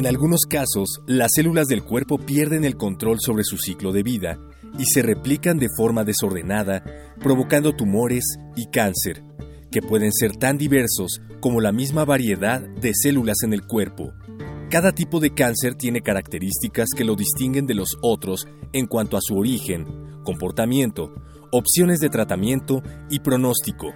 [0.00, 4.38] En algunos casos, las células del cuerpo pierden el control sobre su ciclo de vida
[4.78, 6.82] y se replican de forma desordenada,
[7.18, 8.24] provocando tumores
[8.56, 9.22] y cáncer,
[9.70, 14.14] que pueden ser tan diversos como la misma variedad de células en el cuerpo.
[14.70, 19.22] Cada tipo de cáncer tiene características que lo distinguen de los otros en cuanto a
[19.22, 19.84] su origen,
[20.24, 21.12] comportamiento,
[21.52, 23.92] opciones de tratamiento y pronóstico.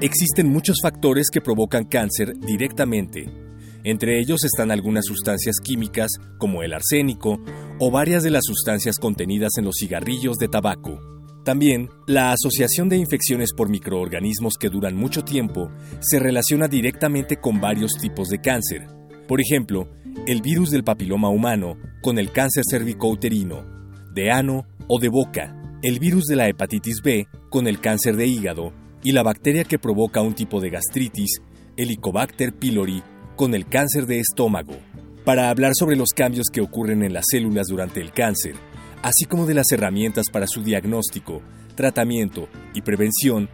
[0.00, 3.43] Existen muchos factores que provocan cáncer directamente,
[3.84, 7.38] entre ellos están algunas sustancias químicas como el arsénico
[7.78, 10.98] o varias de las sustancias contenidas en los cigarrillos de tabaco.
[11.44, 17.60] También, la asociación de infecciones por microorganismos que duran mucho tiempo se relaciona directamente con
[17.60, 18.88] varios tipos de cáncer.
[19.28, 19.90] Por ejemplo,
[20.26, 23.66] el virus del papiloma humano con el cáncer cervicouterino,
[24.14, 28.26] de ano o de boca, el virus de la hepatitis B con el cáncer de
[28.26, 31.42] hígado y la bacteria que provoca un tipo de gastritis,
[31.76, 33.02] Helicobacter pylori
[33.36, 34.74] con el cáncer de estómago,
[35.24, 38.54] para hablar sobre los cambios que ocurren en las células durante el cáncer,
[39.02, 41.42] así como de las herramientas para su diagnóstico,
[41.74, 43.48] tratamiento y prevención,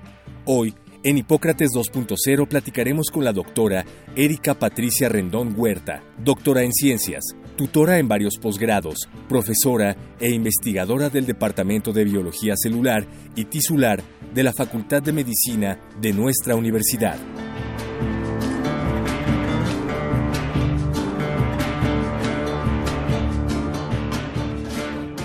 [0.44, 7.24] hoy en Hipócrates 2.0 platicaremos con la doctora Erika Patricia Rendón Huerta, doctora en ciencias,
[7.56, 14.02] tutora en varios posgrados, profesora e investigadora del Departamento de Biología Celular y Tisular
[14.34, 17.16] de la Facultad de Medicina de nuestra universidad.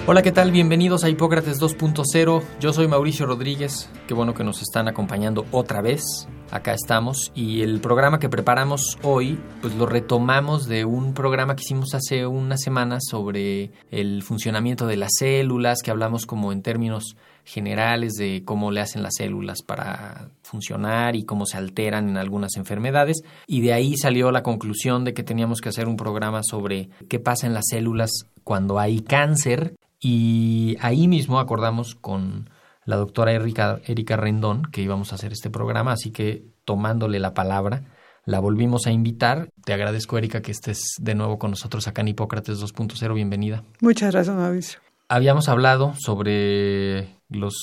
[0.07, 0.51] Hola, ¿qué tal?
[0.51, 2.43] Bienvenidos a Hipócrates 2.0.
[2.59, 3.89] Yo soy Mauricio Rodríguez.
[4.07, 6.03] Qué bueno que nos están acompañando otra vez.
[6.51, 7.31] Acá estamos.
[7.33, 12.27] Y el programa que preparamos hoy, pues lo retomamos de un programa que hicimos hace
[12.27, 18.43] unas semanas sobre el funcionamiento de las células, que hablamos como en términos generales de
[18.45, 23.23] cómo le hacen las células para funcionar y cómo se alteran en algunas enfermedades.
[23.47, 27.17] Y de ahí salió la conclusión de que teníamos que hacer un programa sobre qué
[27.17, 28.11] pasa en las células
[28.43, 29.73] cuando hay cáncer
[30.07, 32.51] y ahí mismo acordamos con
[32.85, 37.33] la doctora Erika, Erika Rendón que íbamos a hacer este programa, así que tomándole la
[37.33, 37.85] palabra,
[38.23, 39.49] la volvimos a invitar.
[39.63, 43.15] Te agradezco, Erika, que estés de nuevo con nosotros acá en Hipócrates 2.0.
[43.15, 43.63] Bienvenida.
[43.81, 44.79] Muchas gracias, Mauricio.
[45.09, 47.55] Habíamos hablado sobre los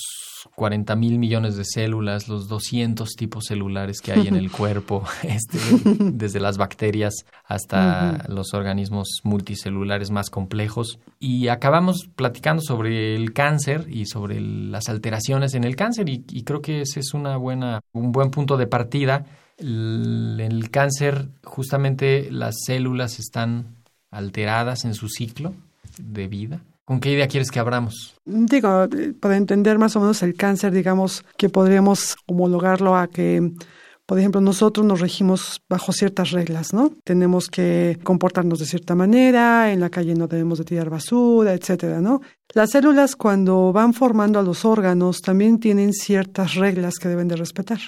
[0.54, 5.58] 40 mil millones de células, los 200 tipos celulares que hay en el cuerpo, este,
[5.98, 7.14] desde las bacterias
[7.44, 10.98] hasta los organismos multicelulares más complejos.
[11.18, 16.60] Y acabamos platicando sobre el cáncer y sobre las alteraciones en el cáncer y, creo
[16.60, 19.26] que ese es una buena, un buen punto de partida.
[19.58, 23.76] En el cáncer, justamente las células están
[24.10, 25.54] alteradas en su ciclo
[25.98, 28.16] de vida ¿Con qué idea quieres que abramos?
[28.24, 28.88] Digo,
[29.20, 33.52] para entender más o menos el cáncer, digamos que podríamos homologarlo a que,
[34.04, 36.90] por ejemplo, nosotros nos regimos bajo ciertas reglas, ¿no?
[37.04, 42.00] Tenemos que comportarnos de cierta manera, en la calle no debemos de tirar basura, etcétera,
[42.00, 42.20] ¿no?
[42.52, 47.36] Las células cuando van formando a los órganos también tienen ciertas reglas que deben de
[47.36, 47.78] respetar.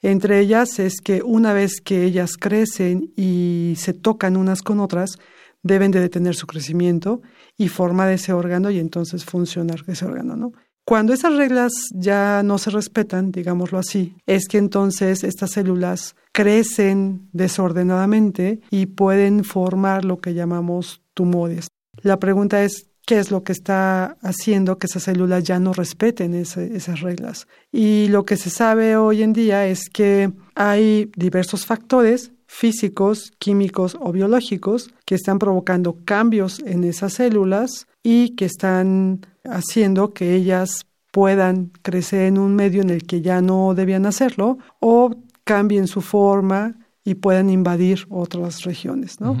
[0.00, 5.18] Entre ellas es que una vez que ellas crecen y se tocan unas con otras,
[5.62, 7.20] deben de detener su crecimiento
[7.62, 10.52] y formar ese órgano y entonces funcionar ese órgano, ¿no?
[10.84, 17.28] Cuando esas reglas ya no se respetan, digámoslo así, es que entonces estas células crecen
[17.32, 21.68] desordenadamente y pueden formar lo que llamamos tumores.
[22.02, 26.34] La pregunta es, ¿qué es lo que está haciendo que esas células ya no respeten
[26.34, 27.46] esas reglas?
[27.70, 33.96] Y lo que se sabe hoy en día es que hay diversos factores físicos, químicos
[33.98, 40.86] o biológicos que están provocando cambios en esas células y que están haciendo que ellas
[41.10, 46.02] puedan crecer en un medio en el que ya no debían hacerlo o cambien su
[46.02, 46.74] forma
[47.04, 49.34] y puedan invadir otras regiones, ¿no?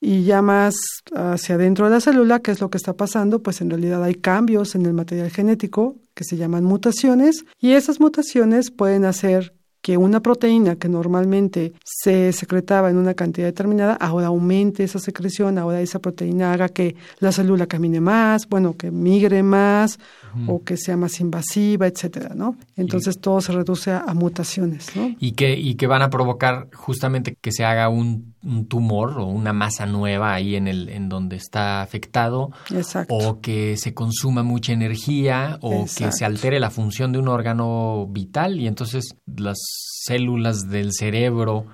[0.00, 0.74] Y ya más
[1.14, 3.42] hacia adentro de la célula, ¿qué es lo que está pasando?
[3.42, 8.00] Pues en realidad hay cambios en el material genético que se llaman mutaciones y esas
[8.00, 9.54] mutaciones pueden hacer
[9.84, 15.58] que una proteína que normalmente se secretaba en una cantidad determinada, ahora aumente esa secreción,
[15.58, 19.98] ahora esa proteína haga que la célula camine más, bueno, que migre más
[20.46, 22.56] o que sea más invasiva, etcétera, ¿no?
[22.78, 25.14] Entonces todo se reduce a, mutaciones, ¿no?
[25.20, 28.33] Y que, y que van a provocar justamente que se haga un,
[28.68, 33.14] tumor o una masa nueva ahí en el en donde está afectado Exacto.
[33.14, 38.06] o que se consuma mucha energía o que se altere la función de un órgano
[38.08, 39.58] vital y entonces las
[40.04, 41.66] células del cerebro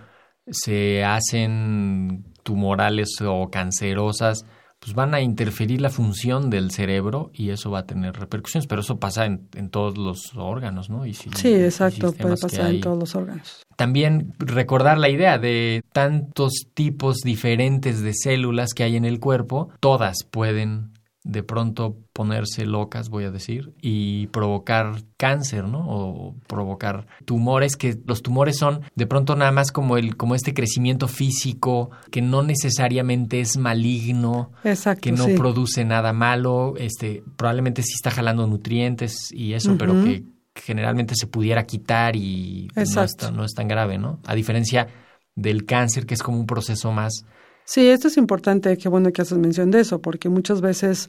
[0.51, 4.45] se hacen tumorales o cancerosas,
[4.81, 8.81] pues van a interferir la función del cerebro y eso va a tener repercusiones, pero
[8.81, 11.05] eso pasa en, todos los órganos, ¿no?
[11.05, 13.63] Y sí, exacto, puede pasar en todos los órganos.
[13.77, 19.69] También recordar la idea de tantos tipos diferentes de células que hay en el cuerpo,
[19.81, 25.85] todas pueden de pronto ponerse locas, voy a decir, y provocar cáncer, ¿no?
[25.87, 30.55] O provocar tumores, que los tumores son de pronto nada más como el, como este
[30.55, 34.53] crecimiento físico, que no necesariamente es maligno,
[35.01, 40.25] que no produce nada malo, este, probablemente sí está jalando nutrientes y eso, pero que
[40.55, 44.21] generalmente se pudiera quitar y no es, no es tan grave, ¿no?
[44.27, 44.89] A diferencia
[45.35, 47.25] del cáncer, que es como un proceso más
[47.73, 51.09] Sí, esto es importante, qué bueno que haces mención de eso, porque muchas veces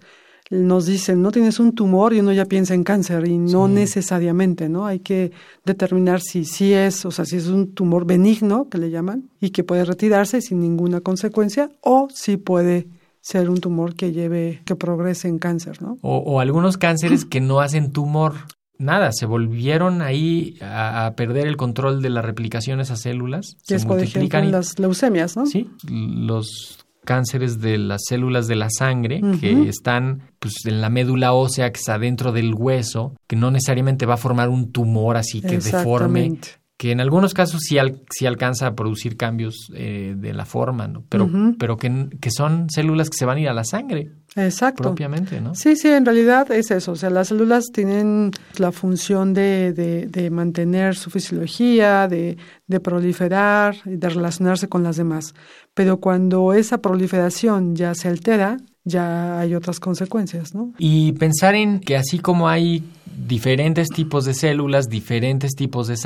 [0.51, 4.69] nos dicen, no tienes un tumor y uno ya piensa en cáncer y no necesariamente,
[4.69, 4.85] ¿no?
[4.85, 5.31] Hay que
[5.65, 9.49] determinar si sí es, o sea, si es un tumor benigno, que le llaman, y
[9.49, 12.87] que puede retirarse sin ninguna consecuencia, o si puede
[13.21, 15.97] ser un tumor que lleve, que progrese en cáncer, ¿no?
[16.03, 18.33] O, o algunos cánceres que no hacen tumor,
[18.81, 23.55] nada, se volvieron ahí a, perder el control de la replicación de esas células.
[23.67, 25.45] Que es, por ejemplo, las leucemias, ¿no?
[25.45, 31.33] Sí, los cánceres de las células de la sangre que están pues, en la médula
[31.33, 35.41] ósea que está dentro del hueso, que no necesariamente va a formar un tumor así
[35.41, 36.37] que deforme
[36.81, 37.77] que en algunos casos sí,
[38.09, 41.03] sí alcanza a producir cambios eh, de la forma, ¿no?
[41.07, 41.29] pero,
[41.59, 44.09] pero que, que, son células que se van a ir a la sangre.
[44.35, 44.81] Exacto.
[44.81, 45.53] Propiamente, ¿no?
[45.53, 46.93] Sí, sí, en realidad es eso.
[46.93, 52.79] O sea, las células tienen la función de, de, de mantener su fisiología, de, de
[52.79, 55.35] proliferar y de relacionarse con las demás.
[55.75, 60.73] Pero cuando esa proliferación ya se altera, ya hay otras consecuencias, ¿no?
[60.77, 62.83] Y pensar en que así como hay
[63.27, 65.97] diferentes tipos de células, diferentes tipos de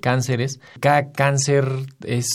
[0.00, 1.68] cánceres, cada cáncer
[2.04, 2.26] es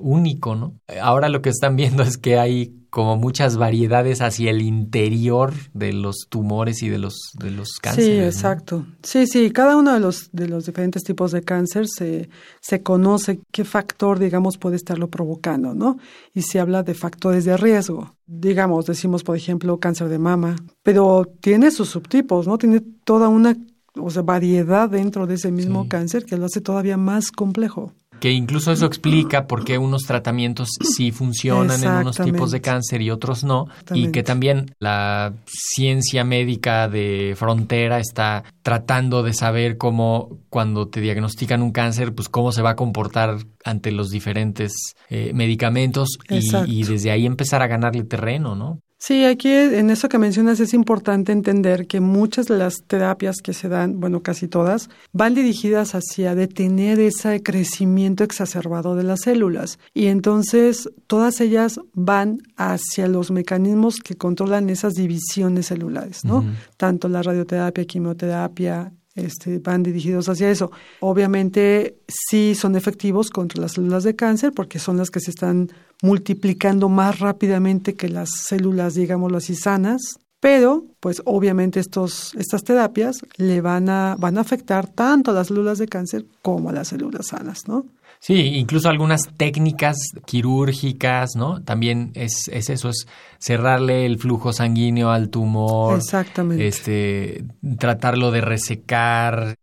[0.00, 0.74] único, ¿no?
[1.00, 5.92] Ahora lo que están viendo es que hay como muchas variedades hacia el interior de
[5.92, 8.34] los tumores y de los de los cánceres.
[8.34, 8.86] Sí, exacto.
[9.02, 12.28] Sí, sí, cada uno de los de los diferentes tipos de cáncer se
[12.60, 15.98] se conoce qué factor, digamos, puede estarlo provocando, ¿no?
[16.34, 18.16] Y se habla de factores de riesgo.
[18.26, 22.58] Digamos, decimos, por ejemplo, cáncer de mama, pero tiene sus subtipos, ¿no?
[22.58, 23.56] Tiene toda una
[23.94, 28.30] o sea, variedad dentro de ese mismo cáncer que lo hace todavía más complejo que
[28.30, 33.10] incluso eso explica por qué unos tratamientos sí funcionan en unos tipos de cáncer y
[33.10, 40.38] otros no, y que también la ciencia médica de frontera está tratando de saber cómo
[40.50, 45.32] cuando te diagnostican un cáncer, pues cómo se va a comportar ante los diferentes eh,
[45.34, 48.80] medicamentos y, y, desde ahí empezar a ganarle terreno, ¿no?
[49.02, 53.54] Sí, aquí en eso que mencionas es importante entender que muchas de las terapias que
[53.54, 59.78] se dan, bueno, casi todas, van dirigidas hacia detener ese crecimiento exacerbado de las células.
[59.94, 66.44] Y entonces todas ellas van hacia los mecanismos que controlan esas divisiones celulares, ¿no?
[66.76, 70.70] Tanto la radioterapia, quimioterapia, este, van dirigidos hacia eso.
[71.00, 75.70] Obviamente sí son efectivos contra las células de cáncer porque son las que se están
[76.02, 80.18] multiplicando más rápidamente que las células, digámoslo así, sanas.
[80.40, 85.48] Pero, pues obviamente estos, estas terapias le van a, van a afectar tanto a las
[85.48, 87.84] células de cáncer como a las células sanas, ¿no?
[88.20, 89.96] Sí, incluso algunas técnicas
[90.26, 91.62] quirúrgicas, ¿no?
[91.62, 93.06] También es, es eso, es
[93.38, 95.96] cerrarle el flujo sanguíneo al tumor.
[95.96, 96.66] Exactamente.
[96.66, 97.44] Este,
[97.78, 99.56] tratarlo de resecar,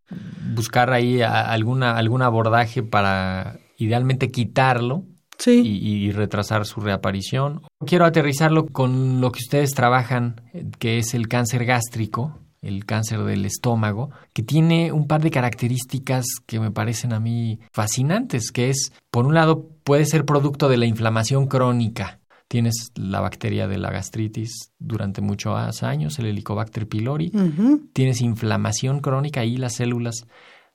[0.55, 5.05] buscar ahí alguna, algún abordaje para idealmente quitarlo.
[5.37, 5.61] Sí.
[5.63, 7.61] Y, y, retrasar su reaparición.
[7.85, 10.41] Quiero aterrizarlo con lo que ustedes trabajan,
[10.79, 16.25] que es el cáncer gástrico el cáncer del estómago, que tiene un par de características
[16.45, 20.77] que me parecen a mí fascinantes, que es, por un lado, puede ser producto de
[20.77, 22.19] la inflamación crónica.
[22.47, 27.31] Tienes la bacteria de la gastritis durante muchos años, el Helicobacter pylori.
[27.91, 30.25] Tienes inflamación crónica y las células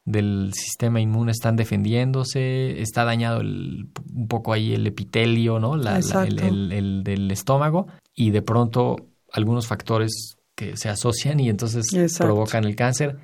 [0.05, 5.75] del sistema inmune están defendiéndose, está dañado un poco ahí el epitelio, ¿no?
[5.75, 8.97] el, del estómago y de pronto
[9.33, 11.87] algunos factores que se asocian y entonces
[12.19, 13.19] provocan el cáncer.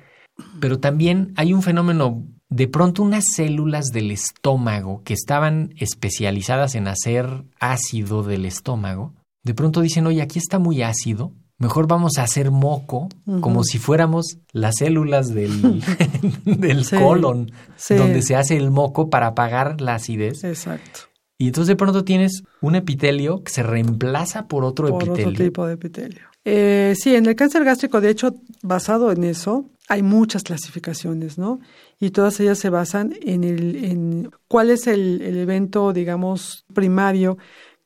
[0.61, 6.87] Pero también hay un fenómeno de pronto unas células del estómago que estaban especializadas en
[6.87, 12.23] hacer ácido del estómago, de pronto dicen, oye, aquí está muy ácido, mejor vamos a
[12.23, 13.09] hacer moco,
[13.41, 15.83] como si fuéramos las células del,
[16.45, 17.95] del Sí, colon, sí.
[17.95, 20.43] donde se hace el moco para apagar la acidez.
[20.43, 21.01] Exacto.
[21.37, 25.29] Y entonces de pronto tienes un epitelio que se reemplaza por otro por epitelio.
[25.29, 26.21] otro tipo de epitelio.
[26.43, 31.59] Eh, sí, en el cáncer gástrico, de hecho, basado en eso, hay muchas clasificaciones, ¿no?
[31.99, 37.37] Y todas ellas se basan en, el, en cuál es el, el evento, digamos, primario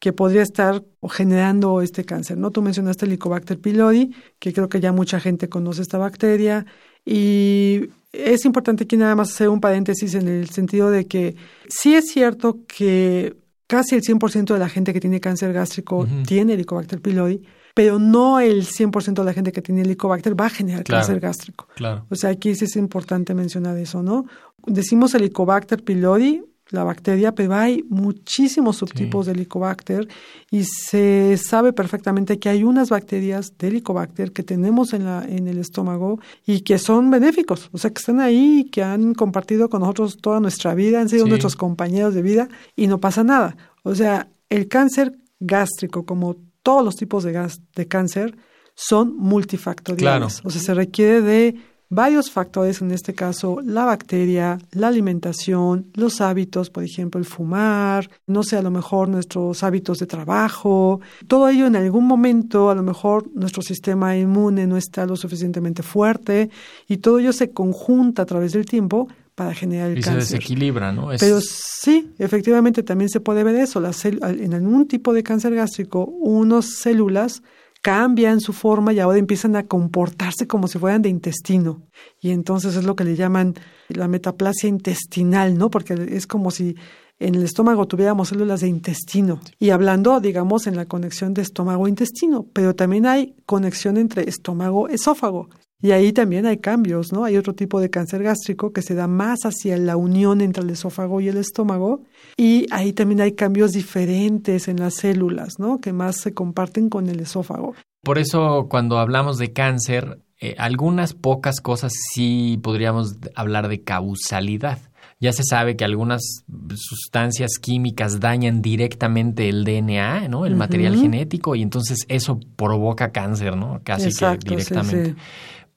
[0.03, 2.51] que podría estar generando este cáncer, ¿no?
[2.51, 6.65] Tú mencionaste el Helicobacter pylori, que creo que ya mucha gente conoce esta bacteria
[7.05, 11.37] y es importante aquí nada más hacer un paréntesis en el sentido de que
[11.69, 16.55] sí es cierto que casi el 100% de la gente que tiene cáncer gástrico tiene
[16.55, 17.41] Helicobacter pylori,
[17.73, 20.99] pero no el 100% de la gente que tiene Helicobacter va a generar Claro.
[20.99, 21.69] cáncer gástrico.
[21.77, 22.07] Claro.
[22.09, 24.25] O sea, aquí sí es importante mencionar eso, ¿no?
[24.67, 30.07] Decimos Helicobacter pylori, la bacteria, pero hay muchísimos subtipos de Helicobacter
[30.51, 35.47] y se sabe perfectamente que hay unas bacterias de Helicobacter que tenemos en, la, en
[35.47, 39.69] el estómago y que son benéficos, o sea, que están ahí y que han compartido
[39.69, 41.29] con nosotros toda nuestra vida, han sido Sí.
[41.29, 43.55] nuestros compañeros de vida y no pasa nada.
[43.83, 48.35] O sea, el cáncer gástrico, como todos los tipos de, gas, de cáncer,
[48.75, 50.33] son multifactoriales.
[50.35, 50.47] Claro.
[50.47, 51.55] O sea, se requiere de
[51.93, 58.09] varios factores, en este caso la bacteria, la alimentación, los hábitos, por ejemplo, el fumar,
[58.27, 62.75] no sé, a lo mejor nuestros hábitos de trabajo, todo ello en algún momento, a
[62.75, 66.49] lo mejor nuestro sistema inmune no está lo suficientemente fuerte
[66.87, 70.37] y todo ello se conjunta a través del tiempo para generar el Y se cáncer.
[70.39, 71.11] desequilibra, ¿no?
[71.11, 73.79] Es- Pero sí, efectivamente también se puede ver eso.
[73.79, 77.41] Las en algún tipo de cáncer gástrico, unas células
[77.83, 81.83] cambian su forma y ahora empiezan a comportarse como si fueran de intestino.
[82.21, 83.55] Y entonces es lo que le llaman
[83.89, 85.69] la metaplasia intestinal, ¿no?
[85.69, 86.77] Porque es como si
[87.19, 89.41] en el estómago tuviéramos células de intestino.
[89.59, 95.49] Y hablando, digamos, en la conexión de estómago-intestino, pero también hay conexión entre estómago-esófago.
[95.83, 97.25] Y ahí también hay cambios, ¿no?
[97.25, 100.69] Hay otro tipo de cáncer gástrico que se da más hacia la unión entre el
[100.69, 102.05] esófago y el estómago.
[102.37, 105.81] Y ahí también hay cambios diferentes en las células, ¿no?
[105.81, 107.75] Que más se comparten con el esófago.
[108.01, 114.79] Por eso cuando hablamos de cáncer, eh, algunas pocas cosas sí podríamos hablar de causalidad.
[115.19, 120.45] Ya se sabe que algunas sustancias químicas dañan directamente el DNA, ¿no?
[120.45, 123.81] El material genético y entonces eso provoca cáncer, ¿no?
[123.83, 125.11] Casi Exacto, que sí, directamente.
[125.11, 125.15] sí.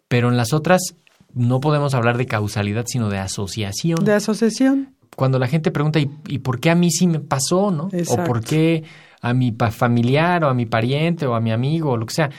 [0.09, 0.81] Pero en las otras
[1.35, 4.05] no podemos hablar de causalidad, sino de asociación.
[4.05, 4.95] De asociación.
[5.17, 7.89] Cuando la gente pregunta, ¿y, y por qué a mí sí me pasó, no?
[7.93, 8.23] Exacto.
[8.23, 8.85] O por qué
[9.23, 12.31] a mi familiar o a mi pariente o a mi amigo o lo que sea.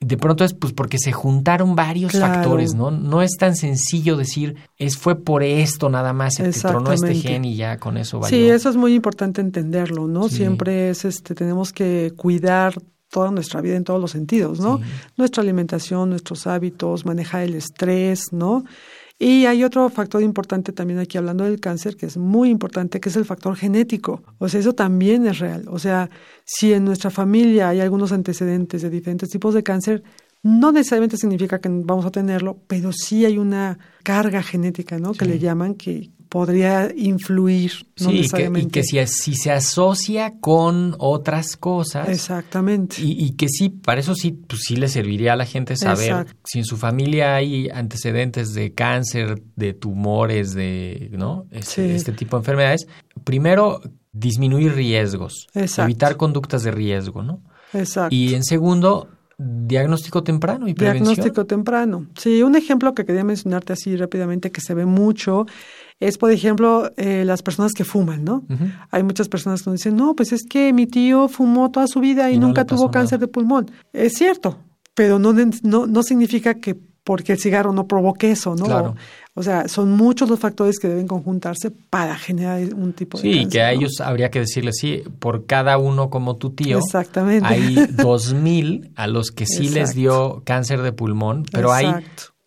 [0.00, 2.34] De pronto es pues porque se juntaron varios Claro.
[2.34, 2.90] factores, ¿no?
[2.90, 7.14] No es tan sencillo decir, es fue por esto nada más, se te tronó este
[7.14, 8.36] gen y ya con eso valió.
[8.36, 10.28] Sí, eso es muy importante entenderlo, ¿no?
[10.28, 10.36] Sí.
[10.38, 12.74] Siempre es, este, tenemos que cuidar
[13.12, 14.78] toda nuestra vida en todos los sentidos, ¿no?
[14.78, 14.84] Sí.
[15.18, 18.64] Nuestra alimentación, nuestros hábitos, manejar el estrés, ¿no?
[19.18, 23.10] Y hay otro factor importante también aquí hablando del cáncer, que es muy importante, que
[23.10, 24.22] es el factor genético.
[24.38, 25.66] O sea, eso también es real.
[25.68, 26.08] O sea,
[26.44, 30.02] si en nuestra familia hay algunos antecedentes de diferentes tipos de cáncer,
[30.42, 35.12] no necesariamente significa que vamos a tenerlo, pero sí hay una carga genética, ¿no?
[35.12, 38.70] Que le llaman que podría influir, no Sí, y que, y necesariamente.
[38.70, 42.96] que si, si se asocia con otras cosas, Exactamente.
[43.02, 46.08] Y, y que sí, para eso sí, pues sí le serviría a la gente saber
[46.08, 46.32] Exacto.
[46.44, 51.44] si en su familia hay antecedentes de cáncer, de tumores, de ¿no?
[51.50, 51.94] Este, Sí.
[51.94, 52.86] este tipo de enfermedades.
[53.24, 55.82] Primero, disminuir riesgos, Exacto.
[55.90, 57.42] evitar conductas de riesgo, ¿no?
[57.74, 58.14] Exacto.
[58.16, 61.08] Y en segundo, diagnóstico temprano y prevención.
[61.08, 62.06] Diagnóstico temprano.
[62.16, 65.44] Sí, un ejemplo que quería mencionarte así rápidamente que se ve mucho
[66.02, 68.42] es, por ejemplo, eh, las personas que fuman, ¿no?
[68.90, 72.00] Hay muchas personas que nos dicen, no, pues es que mi tío fumó toda su
[72.00, 73.70] vida y, nunca tuvo cáncer de pulmón.
[73.92, 74.58] Es cierto,
[74.94, 75.32] pero no,
[75.62, 78.64] no, no significa que porque el cigarro no provoque eso, ¿no?
[78.64, 78.96] Claro.
[79.34, 83.22] O sea, son muchos los factores que deben conjuntarse para generar un tipo de.
[83.22, 87.46] Sí, que a ellos habría que decirles, sí, por cada uno como tu tío, Exactamente.
[87.46, 91.86] hay dos mil a los que sí les dio cáncer de pulmón, pero hay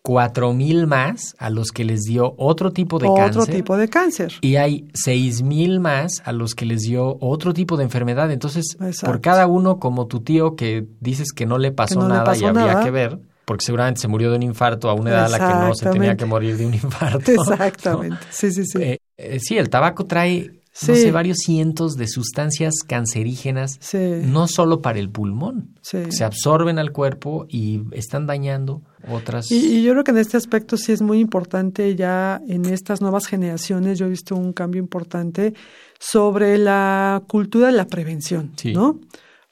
[0.06, 3.42] 4.000 más a los que les dio otro tipo de cáncer.
[3.42, 4.34] Otro tipo de cáncer.
[4.40, 8.30] Y hay 6.000 más a los que les dio otro tipo de enfermedad.
[8.30, 12.40] Entonces, por cada uno, como tu tío que dices que no le pasó nada y
[12.42, 12.70] nada.
[12.70, 15.38] había que ver, porque seguramente se murió de un infarto a una edad a la
[15.38, 17.32] que no se tenía que morir de un infarto.
[17.32, 18.18] Exactamente.
[18.30, 18.80] Sí, sí, sí.
[18.80, 20.52] Eh, eh, sí, el tabaco trae
[20.88, 21.00] no Sí.
[21.02, 23.98] sé, varios cientos de sustancias cancerígenas, Sí.
[24.24, 25.98] no solo para el pulmón, Sí.
[26.10, 29.50] se absorben al cuerpo y están dañando otras.
[29.50, 33.00] Y, y yo creo que en este aspecto sí es muy importante ya en estas
[33.00, 35.54] nuevas generaciones, yo he visto un cambio importante
[35.98, 38.52] sobre la cultura de la prevención.
[38.74, 39.00] ¿no?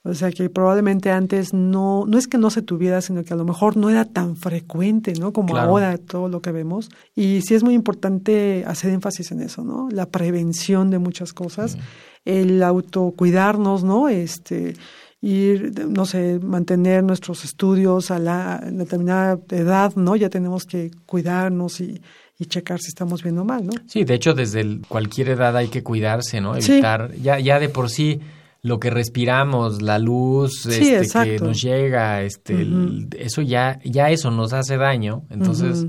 [0.06, 3.36] O sea que probablemente antes no, no es que no se tuviera, sino que a
[3.36, 5.32] lo mejor no era tan frecuente, ¿no?
[5.32, 5.70] Como Claro.
[5.70, 6.90] ahora todo lo que vemos.
[7.16, 9.88] Y sí es muy importante hacer énfasis en eso, ¿no?
[9.90, 11.78] La prevención de muchas cosas,
[12.26, 14.08] el autocuidarnos, ¿no?
[14.08, 14.74] Este,
[15.20, 20.16] ir, no sé, mantener nuestros estudios a la a determinada edad, ¿no?
[20.16, 22.00] Ya tenemos que cuidarnos y,
[22.38, 23.72] y checar si estamos bien o mal, ¿no?
[23.86, 26.60] Sí, de hecho, desde el- cualquier edad hay que cuidarse, ¿no?
[26.60, 26.72] Sí.
[26.72, 28.20] Evitar, ya, ya de por sí,
[28.64, 34.08] lo que respiramos, la luz Sí, este, que nos llega, este, el- eso ya, ya
[34.08, 35.26] eso nos hace daño.
[35.28, 35.86] Entonces,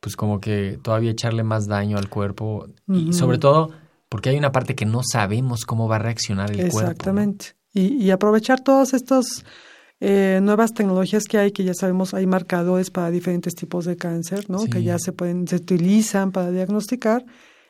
[0.00, 2.66] pues como que todavía echarle más daño al cuerpo.
[2.88, 3.72] Y sobre todo,
[4.08, 6.80] porque hay una parte que no sabemos cómo va a reaccionar el cuerpo.
[6.80, 6.80] ¿no?
[6.86, 7.46] Exactamente.
[7.74, 9.44] Y, y aprovechar todas estas
[10.00, 14.48] eh, nuevas tecnologías que hay, que ya sabemos hay marcadores para diferentes tipos de cáncer,
[14.48, 14.60] ¿no?
[14.60, 14.70] Sí.
[14.70, 17.22] Que ya se pueden, se utilizan para diagnosticar.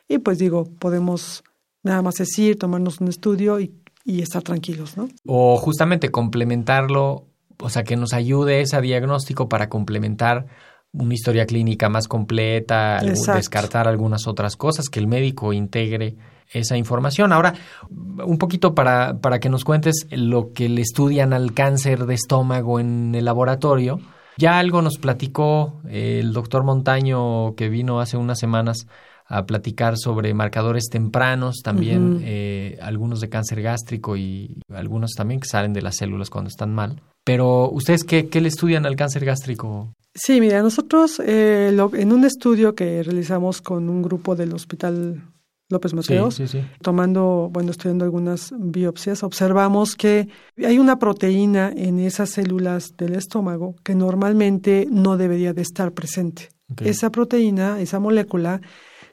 [0.07, 1.43] Y pues digo, podemos
[1.83, 3.73] nada más decir, tomarnos un estudio y,
[4.05, 5.09] y estar tranquilos, ¿no?
[5.25, 7.25] O justamente complementarlo,
[7.59, 10.45] o sea, que nos ayude ese diagnóstico para complementar
[10.93, 13.37] una historia clínica más completa, Exacto.
[13.37, 16.15] descartar algunas otras cosas, que el médico integre
[16.51, 17.33] esa información.
[17.33, 17.55] Ahora,
[17.89, 22.79] un poquito para, para que nos cuentes lo que le estudian al cáncer de estómago
[22.79, 23.99] en el laboratorio.
[24.37, 28.87] Ya algo nos platicó el doctor Montaño que vino hace unas semanas
[29.27, 35.47] a platicar sobre marcadores tempranos, también eh, algunos de cáncer gástrico y algunos también que
[35.47, 37.01] salen de las células cuando están mal.
[37.23, 39.91] Pero, ¿ustedes qué, qué le estudian al cáncer gástrico?
[40.13, 45.23] Sí, mira, nosotros eh, lo- en un estudio que realizamos con un grupo del Hospital
[45.69, 46.61] López Mateos, sí, sí.
[46.83, 50.27] tomando, bueno, estudiando algunas biopsias, observamos que
[50.63, 56.49] hay una proteína en esas células del estómago que normalmente no debería de estar presente.
[56.83, 58.61] Esa proteína, esa molécula,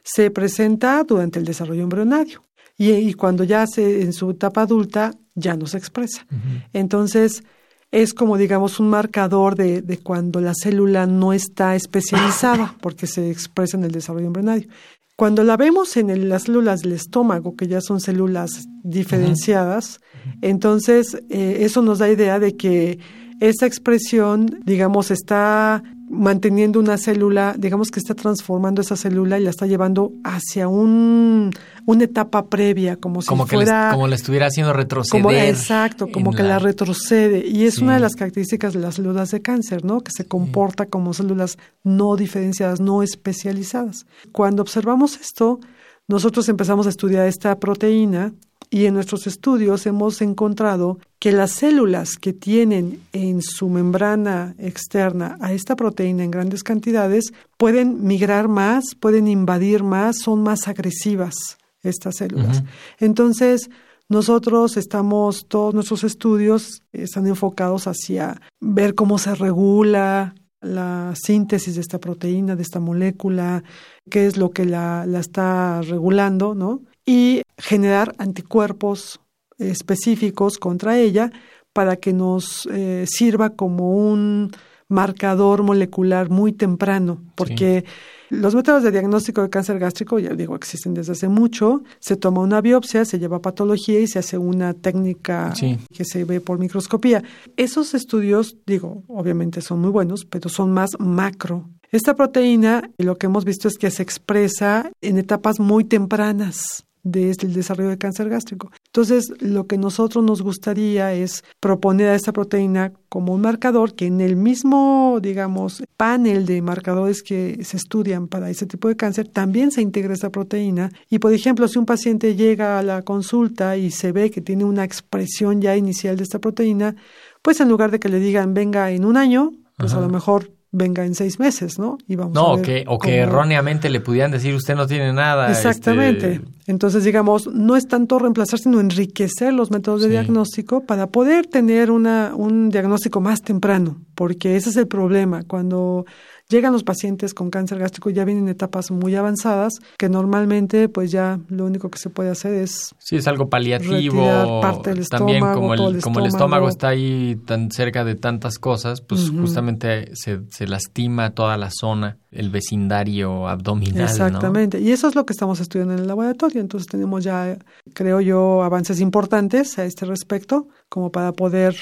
[0.02, 2.42] se presenta durante el desarrollo embrionario
[2.76, 6.26] y, y cuando ya se, en su etapa adulta ya no se expresa.
[6.72, 7.42] Entonces,
[7.90, 13.30] es como, digamos, un marcador de, de cuando la célula no está especializada, porque se
[13.30, 14.68] expresa en el desarrollo embrionario.
[15.16, 20.00] Cuando la vemos en el- las células del estómago, que ya son células diferenciadas,
[20.40, 22.98] entonces eh, eso nos da idea de que
[23.40, 29.50] esa expresión, digamos, está manteniendo una célula, digamos que está transformando esa célula y la
[29.50, 31.50] está llevando hacia un,
[31.86, 35.22] una etapa previa, como si Como, que fuera como le estuviera haciendo retroceder.
[35.22, 37.46] como, exacto, como que la, retrocede.
[37.48, 37.82] Y es Sí.
[37.82, 40.02] una de las características de las células de cáncer, ¿no?
[40.02, 44.04] Que se comporta como células no diferenciadas, no especializadas.
[44.32, 45.60] Cuando observamos esto,
[46.08, 48.32] nosotros empezamos a estudiar esta proteína
[48.72, 55.36] y en nuestros estudios hemos encontrado que las células que tienen en su membrana externa
[55.42, 61.34] a esta proteína en grandes cantidades pueden migrar más, pueden invadir más, son más agresivas
[61.82, 62.62] estas células.
[62.98, 63.68] Entonces,
[64.08, 71.82] nosotros estamos, todos nuestros estudios están enfocados hacia ver cómo se regula la síntesis de
[71.82, 73.64] esta proteína, de esta molécula,
[74.08, 76.80] qué es lo que la, la está regulando, ¿no?
[77.04, 79.20] Y generar anticuerpos
[79.58, 81.30] específicos contra ella
[81.72, 84.50] para que nos eh, sirva como un
[84.88, 87.84] marcador molecular muy temprano, porque
[88.28, 91.82] los métodos de diagnóstico de cáncer gástrico, ya digo, existen desde hace mucho.
[91.98, 95.78] Se toma una biopsia, se lleva a patología y se hace una técnica Sí.
[95.92, 97.22] que se ve por microscopía.
[97.56, 101.70] Esos estudios, digo, obviamente son muy buenos, pero son más macro.
[101.90, 107.46] Esta proteína, lo que hemos visto es que se expresa en etapas muy tempranas desde
[107.46, 108.70] el desarrollo del cáncer gástrico.
[108.86, 114.06] Entonces, lo que nosotros nos gustaría es proponer a esta proteína como un marcador que
[114.06, 119.28] en el mismo, digamos, panel de marcadores que se estudian para ese tipo de cáncer,
[119.28, 120.90] también se integra esta proteína.
[121.10, 124.64] Y, por ejemplo, si un paciente llega a la consulta y se ve que tiene
[124.64, 126.96] una expresión ya inicial de esta proteína,
[127.42, 129.98] pues en lugar de que le digan venga en un año, pues Ajá.
[130.00, 131.98] a lo mejor venga en seis meses, ¿no?
[132.08, 134.74] Y vamos a No, o ver que, o que cómo- erróneamente le pudieran decir usted
[134.74, 135.50] no tiene nada.
[135.50, 136.32] Exactamente.
[136.34, 140.12] este, Entonces, digamos, no es tanto reemplazar, sino enriquecer los métodos de Sí.
[140.12, 145.42] diagnóstico para poder tener una, un diagnóstico más temprano, porque ese es el problema.
[145.46, 146.06] Cuando
[146.52, 151.40] llegan los pacientes con cáncer gástrico ya vienen etapas muy avanzadas, que normalmente pues ya
[151.48, 154.22] lo único que se puede hacer es Sí, es algo paliativo.
[154.22, 156.26] Retirar parte del También estómago, como el, el como el estómago.
[156.26, 161.70] estómago está ahí tan cerca de tantas cosas, pues justamente se, se lastima toda la
[161.70, 164.04] zona el vecindario abdominal.
[164.04, 164.80] Exactamente.
[164.80, 166.60] Y eso es lo que estamos estudiando en el laboratorio.
[166.60, 167.58] Entonces tenemos ya,
[167.92, 171.76] creo yo, avances importantes a este respecto como para poder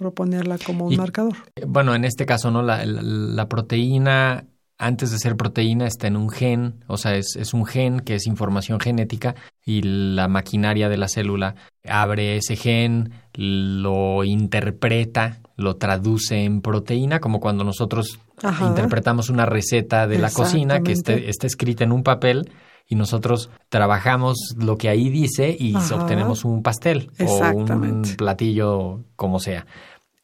[0.00, 1.36] proponerla como un marcador.
[1.66, 2.62] Bueno, en este caso, ¿no?
[2.62, 4.46] La, la, proteína,
[4.78, 8.14] antes de ser proteína, está en un gen, o sea, es, es un gen que
[8.14, 11.54] es información genética y la maquinaria de la célula
[11.86, 18.18] abre ese gen, lo interpreta, lo traduce en proteína, como cuando nosotros
[18.66, 22.50] interpretamos una receta de la cocina que esté, está escrita en un papel
[22.90, 29.38] y nosotros trabajamos lo que ahí dice y obtenemos un pastel o un platillo como
[29.38, 29.64] sea.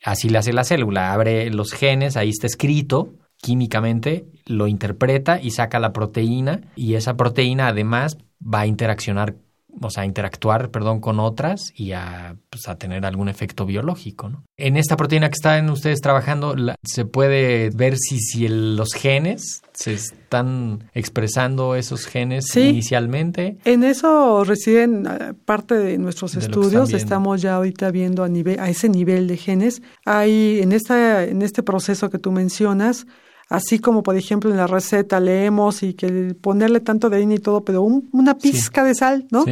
[0.07, 5.51] Así le hace la célula, abre los genes, ahí está escrito químicamente, lo interpreta y
[5.51, 9.35] saca la proteína y esa proteína además va a interaccionar
[9.81, 14.45] o sea, interactuar, perdón, con otras y a, pues, a tener algún efecto biológico, ¿no?
[14.57, 19.93] En esta proteína que están ustedes trabajando, se puede ver si, si los genes se
[19.93, 23.59] están expresando esos genes inicialmente.
[23.65, 26.93] En eso residen eh, parte de nuestros estudios.
[26.93, 29.83] Estamos ya ahorita viendo a nivel, a ese nivel de genes.
[30.05, 33.07] Hay en esta, en este proceso que tú mencionas,
[33.49, 37.39] así como por ejemplo en la receta leemos y que ponerle tanto de harina y
[37.39, 39.45] todo, pero una pizca de sal, ¿no?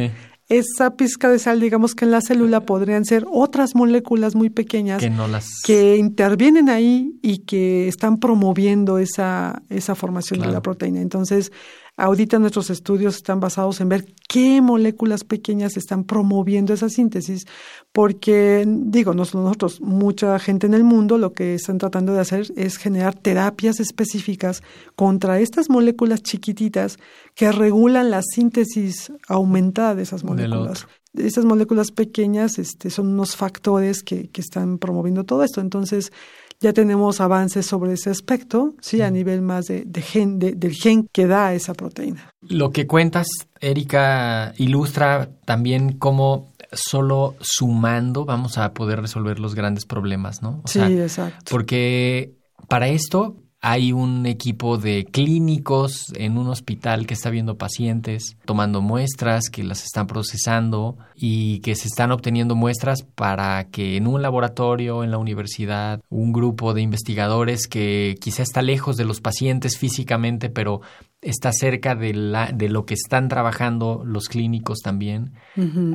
[0.47, 5.01] Esa pizca de sal, digamos que en la célula podrían ser otras moléculas muy pequeñas
[5.01, 5.61] que, no las...
[5.63, 11.01] que intervienen ahí y que están promoviendo esa, esa formación de la proteína.
[11.01, 11.51] Entonces,
[11.97, 17.47] Ahorita nuestros estudios están basados en ver qué moléculas pequeñas están promoviendo esa síntesis,
[17.93, 22.75] porque, digo, nosotros, mucha gente en el mundo lo que están tratando de hacer es
[22.75, 24.61] generar terapias específicas
[24.97, 26.97] contra estas moléculas chiquititas
[27.33, 30.85] que regulan la síntesis aumentada de esas moléculas.
[31.13, 35.61] Estas moléculas pequeñas este, son unos factores que, que están promoviendo todo esto.
[35.61, 36.11] Entonces,
[36.59, 41.27] ya tenemos avances sobre ese aspecto, sí, a nivel más de, gen, del gen que
[41.27, 42.29] da esa proteína.
[42.41, 43.27] Lo que cuentas,
[43.59, 50.61] Erika, ilustra también cómo solo sumando vamos a poder resolver los grandes problemas, ¿no?
[50.65, 51.51] sí, exacto.
[51.51, 52.35] Porque
[52.67, 53.37] para esto
[53.67, 59.63] hay un equipo de clínicos en un hospital que está viendo pacientes, tomando muestras, que
[59.63, 65.09] las están procesando y que se están obteniendo muestras para que en un laboratorio, en
[65.09, 70.81] la universidad, un grupo de investigadores que quizá está lejos de los pacientes físicamente, pero
[71.23, 75.33] está cerca de, la, de lo que están trabajando los clínicos también,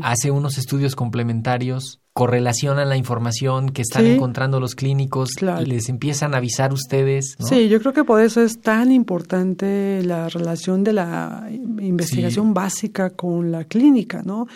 [0.02, 6.34] hace unos estudios complementarios correlacionan la información que están encontrando los clínicos y les empiezan
[6.34, 7.34] a avisar ustedes.
[7.38, 13.08] Sí, yo creo que por eso es tan importante la relación de la investigación básica
[13.08, 14.48] con la clínica, ¿no?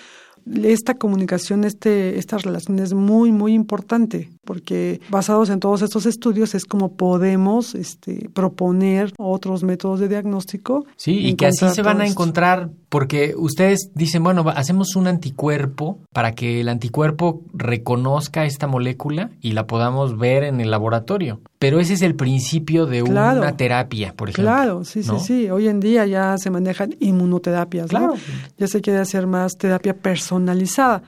[0.62, 6.54] Esta comunicación, este, esta relación es muy, muy importante, porque basados en todos estos estudios
[6.54, 10.84] es como podemos este, proponer otros métodos de diagnóstico.
[10.96, 15.98] Sí, y que así se van a encontrar, porque ustedes dicen, bueno, hacemos un anticuerpo
[16.12, 21.40] para que el anticuerpo reconozca esta molécula y la podamos ver en el laboratorio.
[21.64, 24.52] Pero ese es el principio de una terapia, por ejemplo.
[24.52, 25.50] Claro, sí, sí, sí.
[25.50, 28.16] Hoy en día ya se manejan inmunoterapias, claro.
[28.58, 31.02] Ya se quiere hacer más terapia personalizada.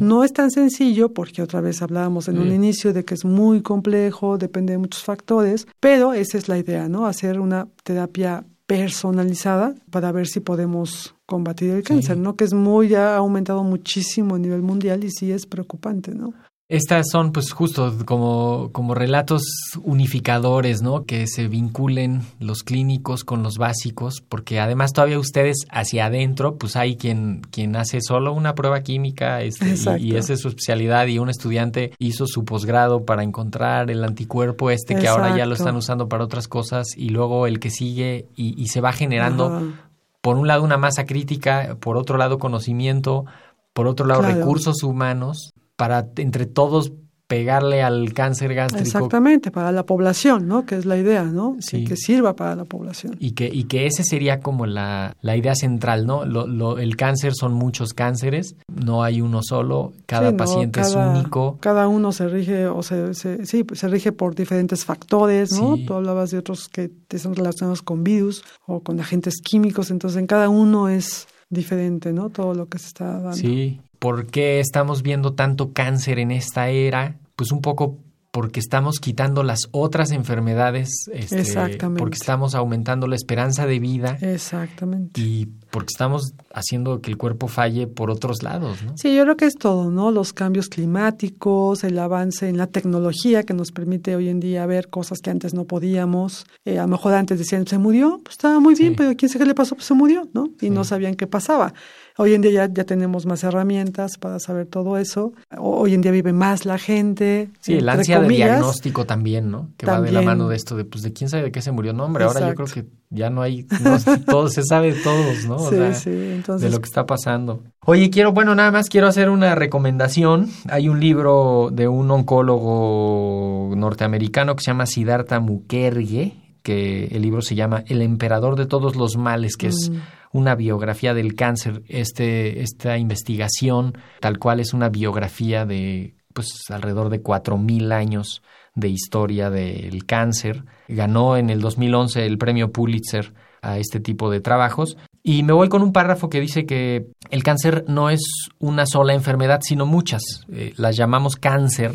[0.00, 3.60] No es tan sencillo porque otra vez hablábamos en un inicio de que es muy
[3.60, 7.04] complejo, depende de muchos factores, pero esa es la idea, ¿no?
[7.04, 12.34] Hacer una terapia personalizada para ver si podemos combatir el cáncer, ¿no?
[12.34, 16.32] Que es muy, ya ha aumentado muchísimo a nivel mundial y sí es preocupante, ¿no?
[16.70, 19.42] Estas son pues justo como, como relatos
[19.82, 21.06] unificadores, ¿no?
[21.06, 26.76] Que se vinculen los clínicos con los básicos, porque además todavía ustedes hacia adentro, pues
[26.76, 31.18] hay quien, quien hace solo una prueba química este, y, esa es su especialidad y
[31.18, 35.74] un estudiante hizo su posgrado para encontrar el anticuerpo este que ahora ya lo están
[35.74, 39.72] usando para otras cosas y luego el que sigue y, se va generando
[40.20, 43.24] por un lado una masa crítica, por otro lado conocimiento,
[43.72, 46.92] por otro lado recursos humanos para entre todos
[47.28, 48.84] pegarle al cáncer gástrico.
[48.84, 50.64] Exactamente, para la población, ¿no?
[50.64, 51.56] Que es la idea, ¿no?
[51.60, 51.84] Sí.
[51.84, 53.16] Que, sirva para la población.
[53.20, 56.24] Y que, y que ese sería como la, la idea central, ¿no?
[56.24, 61.58] Lo, el cáncer son muchos cánceres, no hay uno solo, cada paciente es único.
[61.60, 65.76] Cada uno se rige, o se, sí, se rige por diferentes factores, ¿no?
[65.86, 70.26] Tú hablabas de otros que están relacionados con virus o con agentes químicos, entonces en
[70.26, 72.30] cada uno es diferente, ¿no?
[72.30, 73.36] Todo lo que se está dando.
[73.36, 77.16] Sí, ¿Por qué estamos viendo tanto cáncer en esta era?
[77.36, 77.98] Pues un poco
[78.30, 81.98] porque estamos quitando las otras enfermedades, este, Exactamente.
[81.98, 85.18] porque estamos aumentando la esperanza de vida Exactamente.
[85.20, 88.92] y porque estamos haciendo que el cuerpo falle por otros lados, ¿no?
[88.98, 90.10] Sí, yo creo que es todo, ¿no?
[90.10, 94.88] Los cambios climáticos, el avance en la tecnología que nos permite hoy en día ver
[94.88, 96.46] cosas que antes no podíamos.
[96.64, 98.96] Eh, a lo mejor antes decían, se murió, pues estaba muy bien, Sí.
[98.96, 100.48] pero quién sabe qué le pasó, pues se murió, ¿no?
[100.60, 100.70] Y Sí.
[100.70, 101.72] no sabían qué pasaba.
[102.20, 105.32] Hoy en día ya, ya tenemos más herramientas para saber todo eso.
[105.56, 107.48] Hoy en día vive más la gente.
[107.60, 108.48] Sí, el ansia de comillas.
[108.48, 109.68] diagnóstico también, ¿no?
[109.76, 111.70] Que va de la mano de esto de, pues, de quién sabe de qué se
[111.70, 111.92] murió.
[111.92, 115.44] No, hombre, ahora yo creo que ya no hay, no, todo se sabe de todos,
[115.46, 115.56] ¿no?
[115.56, 117.62] O Sí, sea, sí, entonces de lo que está pasando.
[117.86, 120.50] Oye, quiero, bueno, nada más quiero hacer una recomendación.
[120.68, 127.42] Hay un libro de un oncólogo norteamericano que se llama Siddhartha Mukherjee, que el libro
[127.42, 129.90] se llama El emperador de todos los males, que es
[130.32, 131.82] una biografía del cáncer.
[131.88, 138.42] Este, esta investigación, tal cual es una biografía de pues alrededor de cuatro mil años
[138.74, 140.64] de historia del cáncer.
[140.86, 144.96] Ganó en el 2011 el premio Pulitzer a este tipo de trabajos.
[145.22, 148.20] Y me voy con un párrafo que dice que el cáncer no es
[148.58, 150.22] una sola enfermedad, sino muchas.
[150.52, 151.92] Eh, las llamamos cáncer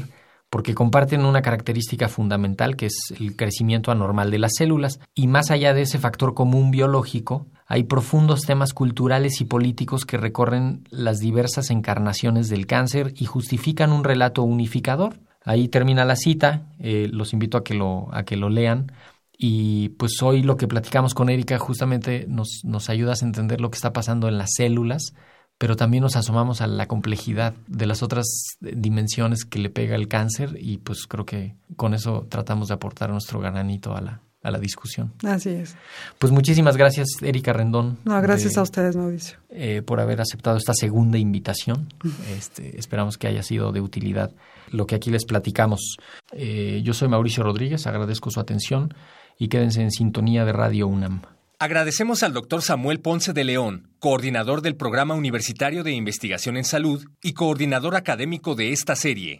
[0.49, 4.99] porque comparten una característica fundamental que es el crecimiento anormal de las células.
[5.15, 10.17] Y más allá de ese factor común biológico, hay profundos temas culturales y políticos que
[10.17, 15.19] recorren las diversas encarnaciones del cáncer y justifican un relato unificador.
[15.45, 18.91] Ahí termina la cita, eh, los invito a que lo, a que lo lean.
[19.38, 23.71] Y pues hoy lo que platicamos con Erika justamente nos, nos ayudas a entender lo
[23.71, 25.13] que está pasando en las células,
[25.58, 28.26] pero también nos asomamos a la complejidad de las otras
[28.60, 33.10] dimensiones que le pega el cáncer y pues creo que con eso tratamos de aportar
[33.10, 35.13] nuestro granito a la, a la discusión.
[35.23, 35.75] Así es.
[36.19, 37.97] Pues muchísimas gracias Erika Rendón.
[38.03, 39.38] No, gracias de- a ustedes, Mauricio.
[39.49, 41.88] eh, por haber aceptado esta segunda invitación.
[42.38, 44.32] Este, esperamos que haya sido de utilidad
[44.71, 45.97] lo que aquí les platicamos.
[46.34, 48.93] Eh, yo soy Mauricio Rodríguez, agradezco su atención
[49.39, 51.21] y quédense en sintonía de Radio UNAM.
[51.60, 57.06] Agradecemos al doctor Samuel Ponce de León, coordinador del Programa Universitario de Investigación en Salud
[57.21, 59.39] y coordinador académico de esta serie.